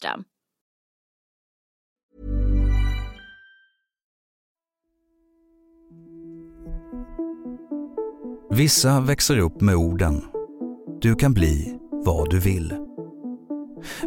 [0.00, 0.24] system.
[8.50, 10.24] Vissa växer upp med orden
[11.00, 12.74] Du kan bli vad du vill.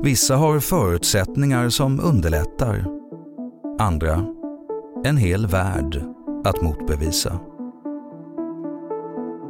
[0.03, 2.85] Vissa har förutsättningar som underlättar.
[3.79, 4.25] Andra
[5.05, 6.05] en hel värld
[6.45, 7.39] att motbevisa.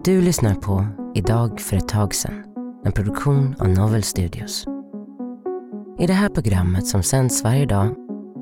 [0.04, 2.44] Du lyssnar på Idag för ett tag sedan,
[2.86, 4.66] en produktion av Novel Studios.
[6.00, 7.96] I det här programmet som sänds varje dag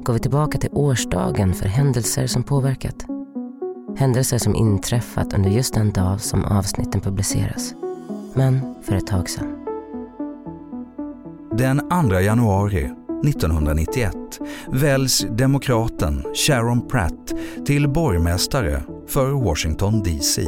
[0.03, 3.05] går vi tillbaka till årsdagen för händelser som påverkat.
[3.97, 7.73] Händelser som inträffat under just den dag som avsnitten publiceras.
[8.33, 9.47] Men för ett tag sedan.
[11.57, 12.91] Den 2 januari
[13.25, 14.15] 1991
[14.67, 17.33] väljs demokraten Sharon Pratt
[17.65, 20.41] till borgmästare för Washington DC.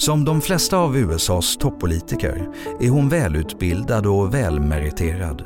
[0.00, 2.48] Som de flesta av USAs toppolitiker
[2.80, 5.44] är hon välutbildad och välmeriterad.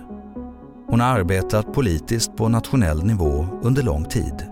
[0.87, 4.47] Hon har arbetat politiskt på nationell nivå under lång tid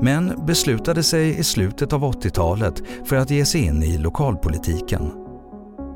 [0.00, 5.12] men beslutade sig i slutet av 80-talet för att ge sig in i lokalpolitiken.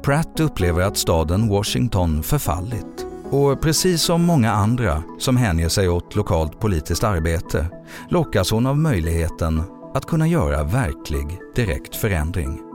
[0.03, 6.17] Pratt upplever att staden Washington förfallit och precis som många andra som hänger sig åt
[6.17, 7.67] lokalt politiskt arbete
[8.09, 9.63] lockas hon av möjligheten
[9.95, 12.68] att kunna göra verklig direkt förändring.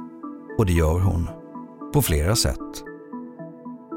[0.57, 1.29] Och det gör hon.
[1.93, 2.83] På flera sätt.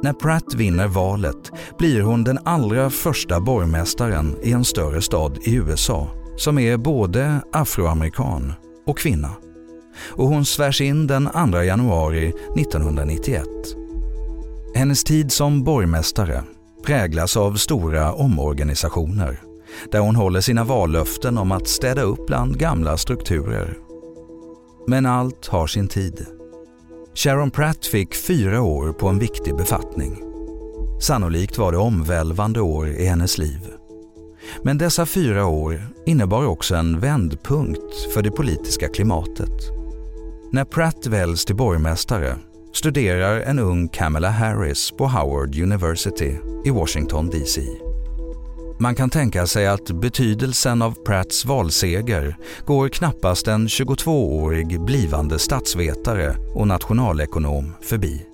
[0.02, 5.54] När Pratt vinner valet blir hon den allra första borgmästaren i en större stad i
[5.54, 8.52] USA som är både afroamerikan
[8.86, 9.30] och kvinna.
[10.08, 13.44] Och hon svärs in den 2 januari 1991.
[14.74, 16.42] Hennes tid som borgmästare
[16.86, 19.40] präglas av stora omorganisationer
[19.92, 23.78] där hon håller sina vallöften om att städa upp bland gamla strukturer.
[24.86, 26.35] Men allt har sin tid.
[27.16, 30.22] Sharon Pratt fick fyra år på en viktig befattning.
[31.00, 33.60] Sannolikt var det omvälvande år i hennes liv.
[34.62, 39.70] Men dessa fyra år innebar också en vändpunkt för det politiska klimatet.
[40.52, 42.36] När Pratt väljs till borgmästare
[42.72, 47.60] studerar en ung Kamala Harris på Howard University i Washington DC.
[48.78, 56.36] Man kan tänka sig att betydelsen av Pratts valseger går knappast en 22-årig blivande statsvetare
[56.54, 58.26] och nationalekonom förbi.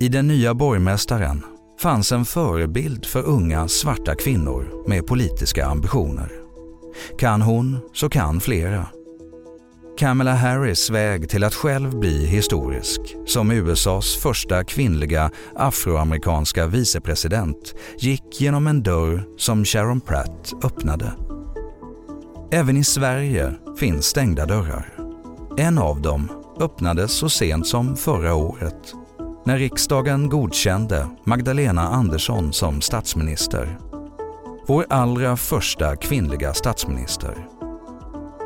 [0.00, 1.44] I den nya borgmästaren
[1.80, 6.32] fanns en förebild för unga svarta kvinnor med politiska ambitioner.
[7.18, 8.86] Kan hon så kan flera.
[9.98, 18.40] Kamala Harris väg till att själv bli historisk som USAs första kvinnliga afroamerikanska vicepresident gick
[18.40, 21.12] genom en dörr som Sharon Pratt öppnade.
[22.52, 24.94] Även i Sverige finns stängda dörrar.
[25.56, 26.28] En av dem
[26.60, 28.94] öppnades så sent som förra året
[29.46, 33.78] när riksdagen godkände Magdalena Andersson som statsminister.
[34.66, 37.55] Vår allra första kvinnliga statsminister.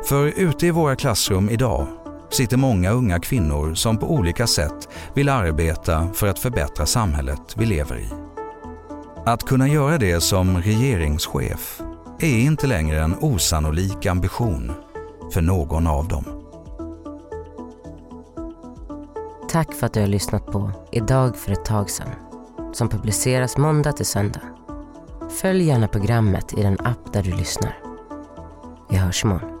[0.05, 1.87] För ute i våra klassrum idag
[2.29, 7.65] sitter många unga kvinnor som på olika sätt vill arbeta för att förbättra samhället vi
[7.65, 8.09] lever i.
[9.25, 11.81] Att kunna göra det som regeringschef
[12.19, 14.71] är inte längre en osannolik ambition
[15.33, 16.25] för någon av dem.
[19.49, 22.09] Tack för att du har lyssnat på Idag för ett tag sedan
[22.73, 24.41] som publiceras måndag till söndag.
[25.41, 27.77] Följ gärna programmet i den app där du lyssnar.
[28.89, 29.60] Vi hörs imorgon.